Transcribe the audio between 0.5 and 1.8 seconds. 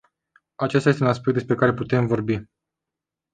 Acesta este un aspect despre care